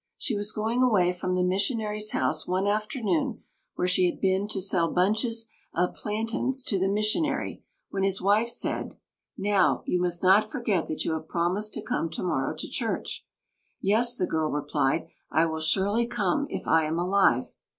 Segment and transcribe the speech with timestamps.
[0.17, 3.43] She was going away from the missionary's house one afternoon,
[3.75, 8.49] where she had been to sell bunches of plantains to the missionary, when his wife
[8.49, 8.97] said:
[9.37, 13.27] "Now, you must not forget that you have promised to come tomorrow to church."
[13.79, 17.53] "Yes," the girl replied, "I will surely come if I am alive."